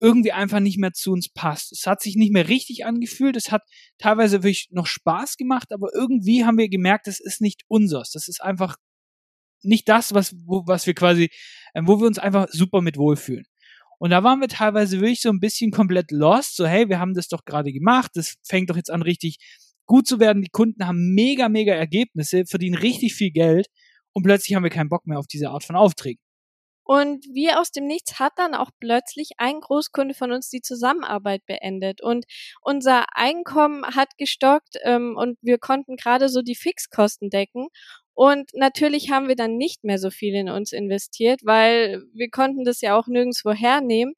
irgendwie 0.00 0.30
einfach 0.30 0.60
nicht 0.60 0.78
mehr 0.78 0.92
zu 0.92 1.10
uns 1.10 1.28
passt. 1.28 1.72
Es 1.72 1.88
hat 1.88 2.02
sich 2.02 2.14
nicht 2.14 2.32
mehr 2.32 2.48
richtig 2.48 2.86
angefühlt. 2.86 3.34
Es 3.36 3.50
hat 3.50 3.62
teilweise 3.98 4.44
wirklich 4.44 4.68
noch 4.70 4.86
Spaß 4.86 5.36
gemacht, 5.36 5.72
aber 5.72 5.88
irgendwie 5.92 6.44
haben 6.44 6.56
wir 6.56 6.68
gemerkt, 6.68 7.08
es 7.08 7.18
ist 7.18 7.40
nicht 7.40 7.62
unseres. 7.66 8.12
Das 8.12 8.28
ist 8.28 8.40
einfach 8.40 8.76
nicht 9.62 9.88
das, 9.88 10.14
was, 10.14 10.34
wo, 10.46 10.66
was 10.66 10.86
wir 10.86 10.94
quasi, 10.94 11.30
äh, 11.74 11.82
wo 11.84 12.00
wir 12.00 12.06
uns 12.06 12.18
einfach 12.18 12.46
super 12.50 12.80
mit 12.80 12.96
wohlfühlen. 12.96 13.44
Und 13.98 14.10
da 14.10 14.22
waren 14.22 14.40
wir 14.40 14.48
teilweise 14.48 15.00
wirklich 15.00 15.22
so 15.22 15.30
ein 15.30 15.40
bisschen 15.40 15.72
komplett 15.72 16.12
lost, 16.12 16.56
so 16.56 16.66
hey, 16.66 16.88
wir 16.88 17.00
haben 17.00 17.14
das 17.14 17.28
doch 17.28 17.44
gerade 17.44 17.72
gemacht, 17.72 18.12
das 18.14 18.36
fängt 18.44 18.70
doch 18.70 18.76
jetzt 18.76 18.90
an 18.90 19.02
richtig 19.02 19.38
gut 19.86 20.06
zu 20.06 20.20
werden, 20.20 20.42
die 20.42 20.50
Kunden 20.50 20.86
haben 20.86 21.14
mega, 21.14 21.48
mega 21.48 21.74
Ergebnisse, 21.74 22.44
verdienen 22.46 22.76
richtig 22.76 23.14
viel 23.14 23.32
Geld 23.32 23.66
und 24.12 24.22
plötzlich 24.22 24.54
haben 24.54 24.62
wir 24.62 24.70
keinen 24.70 24.88
Bock 24.88 25.06
mehr 25.06 25.18
auf 25.18 25.26
diese 25.26 25.50
Art 25.50 25.64
von 25.64 25.76
Aufträgen. 25.76 26.20
Und 26.90 27.26
wie 27.34 27.52
aus 27.52 27.70
dem 27.70 27.86
Nichts 27.86 28.18
hat 28.18 28.32
dann 28.36 28.54
auch 28.54 28.70
plötzlich 28.80 29.32
ein 29.36 29.60
Großkunde 29.60 30.14
von 30.14 30.32
uns 30.32 30.48
die 30.48 30.62
Zusammenarbeit 30.62 31.44
beendet. 31.44 32.02
Und 32.02 32.24
unser 32.62 33.04
Einkommen 33.14 33.84
hat 33.94 34.16
gestockt 34.16 34.76
ähm, 34.84 35.14
und 35.14 35.36
wir 35.42 35.58
konnten 35.58 35.96
gerade 35.96 36.30
so 36.30 36.40
die 36.40 36.54
Fixkosten 36.54 37.28
decken. 37.28 37.68
Und 38.18 38.50
natürlich 38.52 39.12
haben 39.12 39.28
wir 39.28 39.36
dann 39.36 39.56
nicht 39.56 39.84
mehr 39.84 39.96
so 39.96 40.10
viel 40.10 40.34
in 40.34 40.48
uns 40.48 40.72
investiert, 40.72 41.42
weil 41.44 42.02
wir 42.12 42.30
konnten 42.30 42.64
das 42.64 42.80
ja 42.80 42.98
auch 42.98 43.06
nirgendwo 43.06 43.52
hernehmen. 43.52 44.14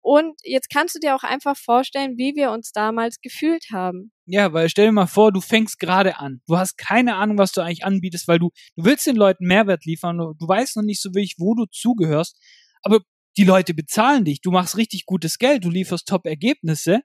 Und 0.00 0.38
jetzt 0.44 0.70
kannst 0.70 0.94
du 0.94 1.00
dir 1.00 1.16
auch 1.16 1.24
einfach 1.24 1.56
vorstellen, 1.56 2.16
wie 2.16 2.36
wir 2.36 2.52
uns 2.52 2.70
damals 2.70 3.20
gefühlt 3.20 3.64
haben. 3.72 4.12
Ja, 4.24 4.52
weil 4.52 4.68
stell 4.68 4.86
dir 4.86 4.92
mal 4.92 5.08
vor, 5.08 5.32
du 5.32 5.40
fängst 5.40 5.80
gerade 5.80 6.18
an. 6.18 6.40
Du 6.46 6.58
hast 6.58 6.78
keine 6.78 7.16
Ahnung, 7.16 7.38
was 7.38 7.50
du 7.50 7.60
eigentlich 7.60 7.84
anbietest, 7.84 8.28
weil 8.28 8.38
du, 8.38 8.50
du 8.76 8.84
willst 8.84 9.08
den 9.08 9.16
Leuten 9.16 9.46
Mehrwert 9.46 9.84
liefern. 9.84 10.16
Du 10.16 10.46
weißt 10.46 10.76
noch 10.76 10.84
nicht 10.84 11.02
so 11.02 11.08
wirklich, 11.12 11.34
wo 11.38 11.56
du 11.56 11.66
zugehörst. 11.72 12.38
Aber 12.84 13.00
die 13.36 13.42
Leute 13.42 13.74
bezahlen 13.74 14.24
dich. 14.24 14.42
Du 14.42 14.52
machst 14.52 14.76
richtig 14.76 15.06
gutes 15.06 15.38
Geld. 15.38 15.64
Du 15.64 15.70
lieferst 15.70 16.06
Top-Ergebnisse. 16.06 17.00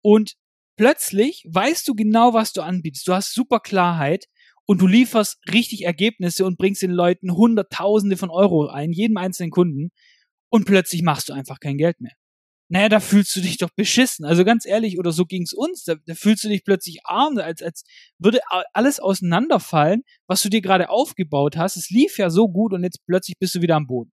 Und 0.00 0.36
plötzlich 0.78 1.44
weißt 1.50 1.86
du 1.86 1.94
genau, 1.94 2.32
was 2.32 2.54
du 2.54 2.62
anbietest. 2.62 3.06
Du 3.06 3.12
hast 3.12 3.34
super 3.34 3.60
Klarheit 3.60 4.24
und 4.66 4.80
du 4.80 4.86
lieferst 4.86 5.38
richtig 5.52 5.84
Ergebnisse 5.84 6.44
und 6.44 6.58
bringst 6.58 6.82
den 6.82 6.92
Leuten 6.92 7.32
Hunderttausende 7.32 8.16
von 8.16 8.30
Euro 8.30 8.68
ein, 8.68 8.92
jedem 8.92 9.16
einzelnen 9.16 9.50
Kunden, 9.50 9.90
und 10.52 10.66
plötzlich 10.66 11.02
machst 11.02 11.30
du 11.30 11.32
einfach 11.32 11.58
kein 11.60 11.78
Geld 11.78 12.00
mehr. 12.00 12.12
Naja, 12.68 12.88
da 12.88 13.00
fühlst 13.00 13.34
du 13.34 13.40
dich 13.40 13.56
doch 13.56 13.70
beschissen. 13.74 14.24
Also 14.24 14.44
ganz 14.44 14.66
ehrlich, 14.66 14.98
oder 14.98 15.10
so 15.12 15.24
ging's 15.24 15.52
uns. 15.52 15.84
Da, 15.84 15.94
da 16.06 16.14
fühlst 16.14 16.44
du 16.44 16.48
dich 16.48 16.64
plötzlich 16.64 17.00
arm, 17.04 17.38
als, 17.38 17.62
als 17.62 17.84
würde 18.18 18.40
alles 18.72 19.00
auseinanderfallen, 19.00 20.02
was 20.26 20.42
du 20.42 20.48
dir 20.48 20.60
gerade 20.60 20.90
aufgebaut 20.90 21.56
hast. 21.56 21.76
Es 21.76 21.90
lief 21.90 22.18
ja 22.18 22.30
so 22.30 22.48
gut 22.48 22.72
und 22.72 22.84
jetzt 22.84 23.04
plötzlich 23.06 23.38
bist 23.38 23.54
du 23.54 23.62
wieder 23.62 23.76
am 23.76 23.86
Boden. 23.86 24.12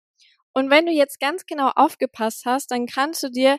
Und 0.55 0.69
wenn 0.69 0.85
du 0.85 0.91
jetzt 0.91 1.19
ganz 1.19 1.45
genau 1.45 1.71
aufgepasst 1.75 2.45
hast, 2.45 2.69
dann 2.69 2.85
kannst 2.85 3.23
du 3.23 3.29
dir 3.29 3.57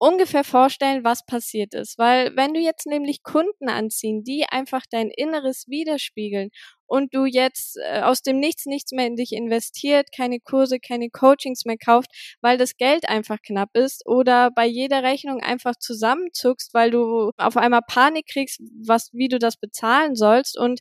ungefähr 0.00 0.44
vorstellen, 0.44 1.04
was 1.04 1.24
passiert 1.26 1.74
ist. 1.74 1.98
Weil 1.98 2.34
wenn 2.34 2.54
du 2.54 2.60
jetzt 2.60 2.86
nämlich 2.86 3.22
Kunden 3.22 3.68
anziehen, 3.68 4.24
die 4.24 4.46
einfach 4.48 4.82
dein 4.90 5.10
Inneres 5.10 5.66
widerspiegeln 5.68 6.48
und 6.86 7.14
du 7.14 7.26
jetzt 7.26 7.76
äh, 7.76 8.00
aus 8.00 8.22
dem 8.22 8.40
Nichts 8.40 8.64
nichts 8.64 8.92
mehr 8.92 9.06
in 9.06 9.16
dich 9.16 9.32
investiert, 9.32 10.08
keine 10.16 10.40
Kurse, 10.40 10.80
keine 10.80 11.10
Coachings 11.10 11.66
mehr 11.66 11.76
kauft, 11.76 12.10
weil 12.40 12.56
das 12.56 12.76
Geld 12.78 13.08
einfach 13.08 13.38
knapp 13.46 13.76
ist 13.76 14.06
oder 14.06 14.50
bei 14.50 14.66
jeder 14.66 15.02
Rechnung 15.02 15.40
einfach 15.42 15.76
zusammenzuckst, 15.76 16.72
weil 16.72 16.90
du 16.90 17.30
auf 17.36 17.58
einmal 17.58 17.82
Panik 17.86 18.26
kriegst, 18.26 18.60
was, 18.82 19.10
wie 19.12 19.28
du 19.28 19.38
das 19.38 19.58
bezahlen 19.58 20.16
sollst 20.16 20.58
und 20.58 20.80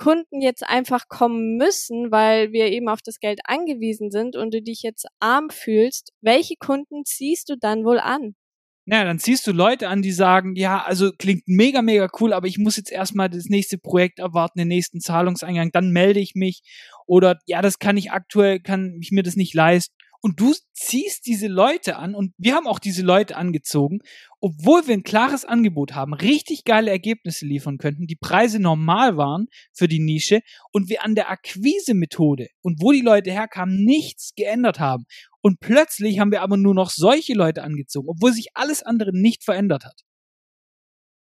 Kunden 0.00 0.40
jetzt 0.40 0.66
einfach 0.66 1.08
kommen 1.08 1.58
müssen, 1.58 2.10
weil 2.10 2.52
wir 2.52 2.68
eben 2.68 2.88
auf 2.88 3.02
das 3.02 3.20
Geld 3.20 3.40
angewiesen 3.44 4.10
sind 4.10 4.34
und 4.34 4.54
du 4.54 4.62
dich 4.62 4.80
jetzt 4.82 5.06
arm 5.20 5.50
fühlst, 5.50 6.12
welche 6.22 6.54
Kunden 6.58 7.04
ziehst 7.04 7.50
du 7.50 7.56
dann 7.58 7.84
wohl 7.84 8.00
an? 8.00 8.34
Ja, 8.86 9.04
dann 9.04 9.18
ziehst 9.18 9.46
du 9.46 9.52
Leute 9.52 9.88
an, 9.88 10.00
die 10.00 10.10
sagen, 10.10 10.56
ja, 10.56 10.82
also 10.82 11.12
klingt 11.12 11.42
mega, 11.46 11.82
mega 11.82 12.08
cool, 12.18 12.32
aber 12.32 12.46
ich 12.46 12.56
muss 12.56 12.78
jetzt 12.78 12.90
erstmal 12.90 13.28
das 13.28 13.44
nächste 13.44 13.76
Projekt 13.76 14.18
erwarten, 14.18 14.58
den 14.58 14.68
nächsten 14.68 15.00
Zahlungseingang, 15.00 15.70
dann 15.70 15.90
melde 15.90 16.18
ich 16.18 16.34
mich. 16.34 16.62
Oder 17.06 17.38
ja, 17.46 17.60
das 17.60 17.78
kann 17.78 17.98
ich 17.98 18.10
aktuell, 18.10 18.58
kann 18.58 18.96
ich 19.00 19.12
mir 19.12 19.22
das 19.22 19.36
nicht 19.36 19.54
leisten. 19.54 19.94
Und 20.22 20.38
du 20.38 20.54
ziehst 20.74 21.26
diese 21.26 21.48
Leute 21.48 21.96
an 21.96 22.14
und 22.14 22.34
wir 22.36 22.54
haben 22.54 22.66
auch 22.66 22.78
diese 22.78 23.02
Leute 23.02 23.36
angezogen, 23.36 24.00
obwohl 24.40 24.86
wir 24.86 24.94
ein 24.94 25.02
klares 25.02 25.44
Angebot 25.44 25.94
haben, 25.94 26.12
richtig 26.12 26.64
geile 26.64 26.90
Ergebnisse 26.90 27.46
liefern 27.46 27.78
könnten, 27.78 28.06
die 28.06 28.16
Preise 28.16 28.60
normal 28.60 29.16
waren 29.16 29.46
für 29.72 29.88
die 29.88 29.98
Nische 29.98 30.40
und 30.72 30.88
wir 30.90 31.04
an 31.04 31.14
der 31.14 31.30
Akquise-Methode 31.30 32.48
und 32.60 32.82
wo 32.82 32.92
die 32.92 33.00
Leute 33.00 33.30
herkamen, 33.32 33.84
nichts 33.84 34.34
geändert 34.36 34.78
haben. 34.78 35.04
Und 35.40 35.60
plötzlich 35.60 36.18
haben 36.18 36.32
wir 36.32 36.42
aber 36.42 36.58
nur 36.58 36.74
noch 36.74 36.90
solche 36.90 37.32
Leute 37.32 37.62
angezogen, 37.62 38.08
obwohl 38.08 38.32
sich 38.32 38.48
alles 38.54 38.82
andere 38.82 39.16
nicht 39.16 39.44
verändert 39.44 39.84
hat. 39.84 40.02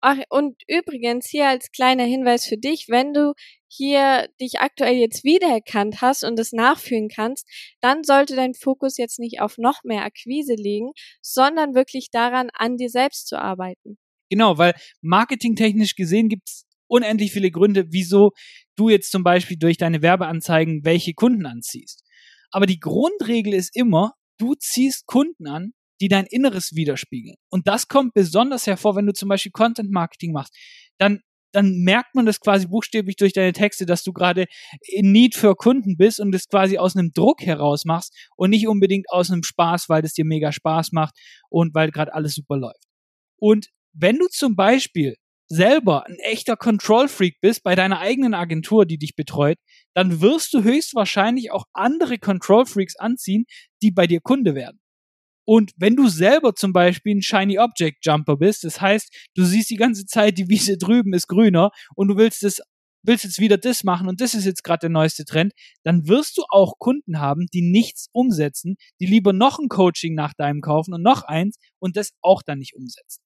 Ach, 0.01 0.17
und 0.29 0.61
übrigens 0.67 1.27
hier 1.27 1.49
als 1.49 1.71
kleiner 1.71 2.05
Hinweis 2.05 2.45
für 2.45 2.57
dich, 2.57 2.85
wenn 2.87 3.13
du 3.13 3.33
hier 3.67 4.29
dich 4.39 4.61
aktuell 4.61 4.95
jetzt 4.95 5.25
wiedererkannt 5.25 6.01
hast 6.01 6.23
und 6.23 6.39
es 6.39 6.53
nachfühlen 6.53 7.09
kannst, 7.09 7.45
dann 7.81 8.03
sollte 8.03 8.35
dein 8.35 8.53
Fokus 8.53 8.97
jetzt 8.97 9.19
nicht 9.19 9.41
auf 9.41 9.57
noch 9.57 9.83
mehr 9.83 10.03
Akquise 10.03 10.53
liegen, 10.53 10.91
sondern 11.21 11.75
wirklich 11.75 12.09
daran, 12.11 12.49
an 12.53 12.77
dir 12.77 12.89
selbst 12.89 13.27
zu 13.27 13.39
arbeiten. 13.39 13.97
Genau, 14.29 14.57
weil 14.57 14.73
marketingtechnisch 15.01 15.95
gesehen 15.95 16.29
gibt's 16.29 16.65
unendlich 16.87 17.31
viele 17.31 17.51
Gründe, 17.51 17.87
wieso 17.91 18.31
du 18.77 18.89
jetzt 18.89 19.11
zum 19.11 19.23
Beispiel 19.23 19.57
durch 19.57 19.77
deine 19.77 20.01
Werbeanzeigen 20.01 20.85
welche 20.85 21.13
Kunden 21.13 21.45
anziehst. 21.45 22.03
Aber 22.51 22.65
die 22.65 22.79
Grundregel 22.79 23.53
ist 23.53 23.75
immer, 23.75 24.13
du 24.37 24.55
ziehst 24.55 25.05
Kunden 25.05 25.47
an, 25.47 25.73
die 26.01 26.07
dein 26.07 26.25
Inneres 26.25 26.75
widerspiegeln. 26.75 27.35
Und 27.49 27.67
das 27.67 27.87
kommt 27.87 28.13
besonders 28.13 28.67
hervor, 28.67 28.95
wenn 28.95 29.05
du 29.05 29.13
zum 29.13 29.29
Beispiel 29.29 29.51
Content 29.51 29.91
Marketing 29.91 30.31
machst. 30.31 30.55
Dann 30.97 31.21
dann 31.51 31.79
merkt 31.79 32.15
man 32.15 32.25
das 32.25 32.39
quasi 32.39 32.67
buchstäblich 32.67 33.15
durch 33.15 33.33
deine 33.33 33.53
Texte, 33.53 33.85
dass 33.85 34.03
du 34.03 34.13
gerade 34.13 34.45
in 34.83 35.11
Need 35.11 35.35
für 35.35 35.55
Kunden 35.55 35.97
bist 35.97 36.19
und 36.19 36.31
das 36.31 36.47
quasi 36.47 36.77
aus 36.77 36.95
einem 36.95 37.11
Druck 37.11 37.41
heraus 37.41 37.85
machst 37.85 38.13
und 38.35 38.51
nicht 38.51 38.67
unbedingt 38.67 39.09
aus 39.09 39.31
einem 39.31 39.43
Spaß, 39.43 39.89
weil 39.89 40.01
das 40.01 40.13
dir 40.13 40.25
mega 40.25 40.51
Spaß 40.51 40.91
macht 40.91 41.15
und 41.49 41.73
weil 41.73 41.91
gerade 41.91 42.13
alles 42.13 42.35
super 42.35 42.57
läuft. 42.57 42.83
Und 43.37 43.67
wenn 43.93 44.17
du 44.17 44.27
zum 44.27 44.55
Beispiel 44.55 45.15
selber 45.47 46.05
ein 46.05 46.17
echter 46.19 46.55
Control 46.55 47.07
Freak 47.07 47.37
bist 47.41 47.63
bei 47.63 47.73
deiner 47.73 47.99
eigenen 47.99 48.35
Agentur, 48.35 48.85
die 48.85 48.99
dich 48.99 49.15
betreut, 49.15 49.57
dann 49.95 50.21
wirst 50.21 50.53
du 50.53 50.63
höchstwahrscheinlich 50.63 51.51
auch 51.51 51.63
andere 51.73 52.19
Control 52.19 52.67
Freaks 52.67 52.95
anziehen, 52.95 53.45
die 53.81 53.91
bei 53.91 54.05
dir 54.05 54.21
Kunde 54.21 54.53
werden. 54.53 54.79
Und 55.49 55.71
wenn 55.77 55.95
du 55.95 56.07
selber 56.09 56.53
zum 56.53 56.73
Beispiel 56.73 57.15
ein 57.15 57.23
Shiny 57.23 57.57
Object 57.57 58.05
Jumper 58.05 58.37
bist, 58.37 58.63
das 58.63 58.79
heißt, 58.79 59.11
du 59.33 59.43
siehst 59.43 59.71
die 59.71 59.77
ganze 59.77 60.05
Zeit, 60.05 60.37
die 60.37 60.47
Wiese 60.47 60.77
drüben 60.77 61.11
ist 61.15 61.25
grüner 61.25 61.71
und 61.95 62.07
du 62.07 62.17
willst 62.17 62.43
das 62.43 62.61
willst 63.01 63.23
jetzt 63.23 63.39
wieder 63.39 63.57
das 63.57 63.83
machen 63.83 64.07
und 64.07 64.21
das 64.21 64.35
ist 64.35 64.45
jetzt 64.45 64.63
gerade 64.63 64.81
der 64.81 64.89
neueste 64.91 65.25
Trend, 65.25 65.53
dann 65.83 66.07
wirst 66.07 66.37
du 66.37 66.43
auch 66.51 66.73
Kunden 66.77 67.19
haben, 67.19 67.47
die 67.51 67.63
nichts 67.63 68.09
umsetzen, 68.11 68.75
die 68.99 69.07
lieber 69.07 69.33
noch 69.33 69.57
ein 69.57 69.69
Coaching 69.69 70.13
nach 70.13 70.35
deinem 70.35 70.61
kaufen 70.61 70.93
und 70.93 71.01
noch 71.01 71.23
eins 71.23 71.57
und 71.79 71.97
das 71.97 72.11
auch 72.21 72.43
dann 72.43 72.59
nicht 72.59 72.75
umsetzen. 72.75 73.23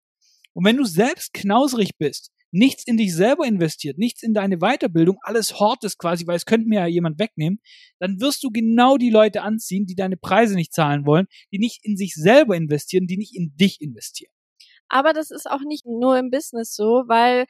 Und 0.53 0.63
wenn 0.63 0.77
du 0.77 0.85
selbst 0.85 1.33
knauserig 1.33 1.97
bist 1.97 2.31
nichts 2.53 2.86
in 2.86 2.98
dich 2.98 3.13
selber 3.15 3.45
investiert, 3.45 3.98
nichts 3.98 4.24
in 4.24 4.33
deine 4.33 4.60
Weiterbildung, 4.60 5.17
alles 5.24 5.60
hortest 5.60 5.98
quasi, 5.98 6.27
weil 6.27 6.38
es 6.38 6.45
könnte 6.45 6.67
mir 6.67 6.81
ja 6.81 6.88
jemand 6.88 7.19
wegnehmen, 7.19 7.60
dann 8.00 8.22
wirst 8.22 8.43
du 8.43 8.51
genau 8.51 8.98
die 8.98 9.10
Leute 9.10 9.41
anziehen, 9.41 9.86
die 9.86 9.95
deine 9.95 10.17
Preise 10.17 10.55
nicht 10.55 10.74
zahlen 10.74 11.05
wollen, 11.05 11.25
die 11.51 11.60
nicht 11.60 11.79
in 11.83 11.98
sich 11.98 12.13
selber 12.13 12.55
investieren, 12.55 13.07
die 13.07 13.17
nicht 13.17 13.36
in 13.36 13.55
dich 13.55 13.81
investieren. 13.81 14.31
Aber 14.88 15.13
das 15.13 15.31
ist 15.31 15.50
auch 15.50 15.62
nicht 15.65 15.86
nur 15.86 16.17
im 16.19 16.29
Business 16.29 16.75
so, 16.75 17.03
weil 17.07 17.45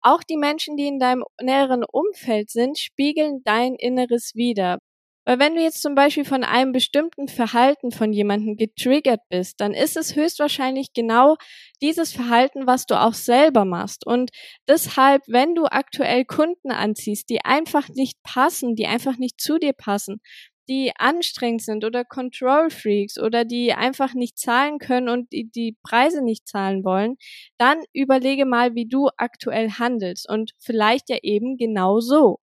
auch 0.00 0.22
die 0.22 0.38
Menschen, 0.38 0.76
die 0.76 0.86
in 0.86 0.98
deinem 0.98 1.24
näheren 1.42 1.84
Umfeld 1.84 2.50
sind, 2.50 2.78
spiegeln 2.78 3.40
dein 3.44 3.74
Inneres 3.74 4.32
wider. 4.34 4.78
Weil 5.26 5.40
wenn 5.40 5.56
du 5.56 5.60
jetzt 5.60 5.82
zum 5.82 5.96
Beispiel 5.96 6.24
von 6.24 6.44
einem 6.44 6.70
bestimmten 6.72 7.26
Verhalten 7.28 7.90
von 7.90 8.12
jemandem 8.12 8.56
getriggert 8.56 9.20
bist, 9.28 9.60
dann 9.60 9.74
ist 9.74 9.96
es 9.96 10.14
höchstwahrscheinlich 10.14 10.92
genau 10.94 11.36
dieses 11.82 12.12
Verhalten, 12.12 12.66
was 12.66 12.86
du 12.86 12.94
auch 13.00 13.14
selber 13.14 13.64
machst. 13.64 14.06
Und 14.06 14.30
deshalb, 14.68 15.22
wenn 15.26 15.54
du 15.56 15.64
aktuell 15.66 16.24
Kunden 16.24 16.70
anziehst, 16.70 17.28
die 17.28 17.44
einfach 17.44 17.88
nicht 17.88 18.22
passen, 18.22 18.76
die 18.76 18.86
einfach 18.86 19.18
nicht 19.18 19.40
zu 19.40 19.58
dir 19.58 19.72
passen, 19.72 20.20
die 20.68 20.92
anstrengend 20.96 21.62
sind 21.62 21.84
oder 21.84 22.04
Control 22.04 22.70
Freaks 22.70 23.18
oder 23.18 23.44
die 23.44 23.72
einfach 23.72 24.14
nicht 24.14 24.38
zahlen 24.38 24.78
können 24.78 25.08
und 25.08 25.32
die, 25.32 25.50
die 25.50 25.76
Preise 25.82 26.22
nicht 26.24 26.46
zahlen 26.48 26.84
wollen, 26.84 27.16
dann 27.58 27.78
überlege 27.92 28.46
mal, 28.46 28.74
wie 28.74 28.86
du 28.88 29.08
aktuell 29.16 29.70
handelst 29.70 30.28
und 30.28 30.52
vielleicht 30.58 31.08
ja 31.10 31.18
eben 31.22 31.56
genau 31.56 32.00
so. 32.00 32.38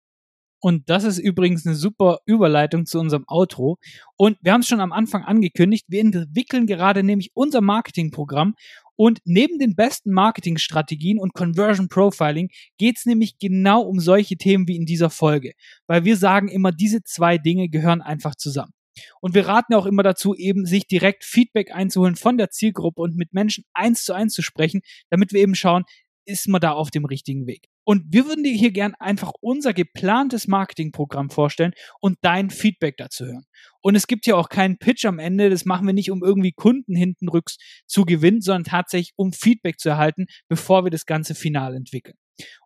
Und 0.64 0.88
das 0.88 1.02
ist 1.02 1.18
übrigens 1.18 1.66
eine 1.66 1.74
super 1.74 2.20
Überleitung 2.24 2.86
zu 2.86 3.00
unserem 3.00 3.24
Outro. 3.26 3.78
Und 4.16 4.38
wir 4.42 4.52
haben 4.52 4.60
es 4.60 4.68
schon 4.68 4.80
am 4.80 4.92
Anfang 4.92 5.24
angekündigt, 5.24 5.86
wir 5.88 6.00
entwickeln 6.00 6.66
gerade 6.68 7.02
nämlich 7.02 7.32
unser 7.34 7.60
Marketingprogramm. 7.60 8.54
Und 8.94 9.18
neben 9.24 9.58
den 9.58 9.74
besten 9.74 10.12
Marketingstrategien 10.12 11.18
und 11.18 11.34
Conversion 11.34 11.88
Profiling 11.88 12.48
geht 12.78 12.98
es 12.98 13.06
nämlich 13.06 13.38
genau 13.38 13.82
um 13.82 13.98
solche 13.98 14.36
Themen 14.36 14.68
wie 14.68 14.76
in 14.76 14.86
dieser 14.86 15.10
Folge. 15.10 15.54
Weil 15.88 16.04
wir 16.04 16.16
sagen 16.16 16.46
immer, 16.46 16.70
diese 16.70 17.02
zwei 17.02 17.38
Dinge 17.38 17.68
gehören 17.68 18.00
einfach 18.00 18.36
zusammen. 18.36 18.72
Und 19.20 19.34
wir 19.34 19.48
raten 19.48 19.74
auch 19.74 19.86
immer 19.86 20.04
dazu, 20.04 20.32
eben 20.36 20.64
sich 20.64 20.86
direkt 20.86 21.24
Feedback 21.24 21.74
einzuholen 21.74 22.14
von 22.14 22.38
der 22.38 22.50
Zielgruppe 22.50 23.02
und 23.02 23.16
mit 23.16 23.32
Menschen 23.32 23.64
eins 23.72 24.04
zu 24.04 24.12
eins 24.12 24.32
zu 24.32 24.42
sprechen, 24.42 24.82
damit 25.10 25.32
wir 25.32 25.40
eben 25.40 25.56
schauen, 25.56 25.82
ist 26.24 26.46
man 26.46 26.60
da 26.60 26.70
auf 26.70 26.92
dem 26.92 27.04
richtigen 27.04 27.48
Weg. 27.48 27.71
Und 27.84 28.04
wir 28.12 28.26
würden 28.26 28.44
dir 28.44 28.52
hier 28.52 28.70
gern 28.70 28.94
einfach 28.98 29.32
unser 29.40 29.72
geplantes 29.72 30.46
Marketingprogramm 30.46 31.30
vorstellen 31.30 31.72
und 32.00 32.18
dein 32.22 32.50
Feedback 32.50 32.96
dazu 32.96 33.26
hören. 33.26 33.44
Und 33.80 33.96
es 33.96 34.06
gibt 34.06 34.26
ja 34.26 34.36
auch 34.36 34.48
keinen 34.48 34.78
Pitch 34.78 35.04
am 35.04 35.18
Ende. 35.18 35.50
Das 35.50 35.64
machen 35.64 35.86
wir 35.86 35.94
nicht, 35.94 36.10
um 36.10 36.22
irgendwie 36.22 36.52
Kunden 36.52 36.94
hintenrücks 36.94 37.56
zu 37.86 38.04
gewinnen, 38.04 38.40
sondern 38.40 38.64
tatsächlich, 38.64 39.12
um 39.16 39.32
Feedback 39.32 39.80
zu 39.80 39.88
erhalten, 39.88 40.26
bevor 40.48 40.84
wir 40.84 40.90
das 40.90 41.06
Ganze 41.06 41.34
final 41.34 41.74
entwickeln. 41.74 42.16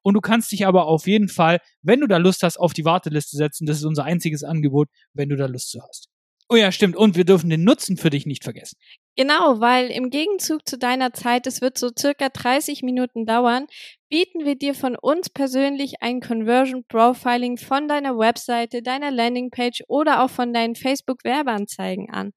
Und 0.02 0.14
du 0.14 0.20
kannst 0.20 0.52
dich 0.52 0.66
aber 0.66 0.87
auf 0.87 1.06
jeden 1.06 1.28
Fall, 1.28 1.61
wenn 1.82 2.00
du 2.00 2.06
da 2.06 2.18
Lust 2.18 2.42
hast, 2.42 2.58
auf 2.58 2.73
die 2.73 2.85
Warteliste 2.85 3.37
setzen. 3.37 3.66
Das 3.66 3.78
ist 3.78 3.85
unser 3.85 4.04
einziges 4.04 4.44
Angebot, 4.44 4.88
wenn 5.12 5.28
du 5.28 5.37
da 5.37 5.46
Lust 5.46 5.70
zu 5.70 5.80
hast. 5.82 6.08
Oh 6.49 6.55
ja, 6.55 6.71
stimmt. 6.71 6.97
Und 6.97 7.17
wir 7.17 7.25
dürfen 7.25 7.50
den 7.50 7.65
Nutzen 7.65 7.97
für 7.97 8.11
dich 8.11 8.25
nicht 8.25 8.45
vergessen. 8.45 8.79
Genau, 9.17 9.61
weil 9.61 9.91
im 9.91 10.11
Gegenzug 10.11 10.69
zu 10.69 10.79
deiner 10.79 11.12
Zeit, 11.12 11.47
es 11.47 11.61
wird 11.61 11.76
so 11.76 11.91
circa 11.99 12.29
30 12.29 12.83
Minuten 12.83 13.26
dauern, 13.26 13.67
bieten 14.09 14.45
wir 14.45 14.55
dir 14.55 14.75
von 14.75 14.95
uns 14.95 15.29
persönlich 15.29 15.95
ein 16.03 16.21
Conversion 16.21 16.85
Profiling 16.87 17.57
von 17.57 17.88
deiner 17.88 18.17
Webseite, 18.17 18.83
deiner 18.83 19.11
Landingpage 19.11 19.83
oder 19.88 20.23
auch 20.23 20.31
von 20.31 20.53
deinen 20.53 20.76
Facebook 20.76 21.25
Werbeanzeigen 21.25 22.11
an. 22.11 22.33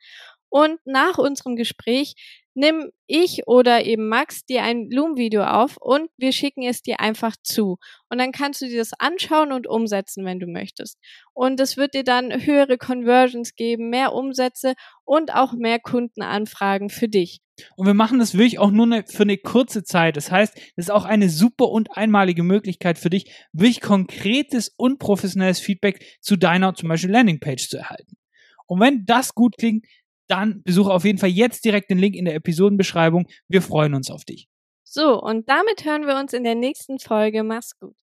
Und 0.49 0.79
nach 0.85 1.19
unserem 1.19 1.55
Gespräch 1.55 2.15
nimm 2.53 2.91
ich 3.07 3.47
oder 3.47 3.85
eben 3.85 4.07
Max 4.07 4.45
dir 4.45 4.63
ein 4.63 4.89
Loom-Video 4.89 5.43
auf 5.43 5.77
und 5.77 6.09
wir 6.17 6.31
schicken 6.31 6.63
es 6.63 6.81
dir 6.81 6.99
einfach 6.99 7.35
zu. 7.41 7.77
Und 8.09 8.17
dann 8.17 8.31
kannst 8.31 8.61
du 8.61 8.67
dir 8.67 8.79
das 8.79 8.91
anschauen 8.97 9.51
und 9.51 9.67
umsetzen, 9.67 10.25
wenn 10.25 10.39
du 10.39 10.47
möchtest. 10.47 10.97
Und 11.33 11.59
es 11.59 11.77
wird 11.77 11.93
dir 11.93 12.03
dann 12.03 12.45
höhere 12.45 12.77
Conversions 12.77 13.55
geben, 13.55 13.89
mehr 13.89 14.13
Umsätze 14.13 14.73
und 15.05 15.33
auch 15.33 15.53
mehr 15.53 15.79
Kundenanfragen 15.79 16.89
für 16.89 17.07
dich. 17.07 17.39
Und 17.75 17.87
wir 17.87 17.93
machen 17.93 18.19
das 18.19 18.33
wirklich 18.33 18.59
auch 18.59 18.71
nur 18.71 18.85
ne, 18.85 19.03
für 19.07 19.23
eine 19.23 19.37
kurze 19.37 19.83
Zeit. 19.83 20.17
Das 20.17 20.31
heißt, 20.31 20.55
das 20.55 20.85
ist 20.85 20.91
auch 20.91 21.05
eine 21.05 21.29
super 21.29 21.69
und 21.69 21.95
einmalige 21.97 22.43
Möglichkeit 22.43 22.97
für 22.97 23.09
dich, 23.09 23.33
wirklich 23.51 23.81
konkretes 23.81 24.69
und 24.77 24.99
professionelles 24.99 25.59
Feedback 25.59 26.19
zu 26.21 26.37
deiner 26.37 26.73
zum 26.73 26.89
Beispiel 26.89 27.11
Landingpage 27.11 27.69
zu 27.69 27.77
erhalten. 27.77 28.17
Und 28.65 28.79
wenn 28.79 29.05
das 29.05 29.33
gut 29.33 29.57
klingt, 29.57 29.85
dann 30.29 30.61
besuche 30.63 30.91
auf 30.91 31.05
jeden 31.05 31.17
Fall 31.17 31.29
jetzt 31.29 31.65
direkt 31.65 31.89
den 31.89 31.97
Link 31.99 32.15
in 32.15 32.25
der 32.25 32.35
Episodenbeschreibung. 32.35 33.27
Wir 33.47 33.61
freuen 33.61 33.93
uns 33.93 34.09
auf 34.11 34.23
dich. 34.25 34.47
So, 34.83 35.21
und 35.21 35.49
damit 35.49 35.85
hören 35.85 36.07
wir 36.07 36.17
uns 36.17 36.33
in 36.33 36.43
der 36.43 36.55
nächsten 36.55 36.99
Folge. 36.99 37.43
Mach's 37.43 37.77
gut. 37.79 37.95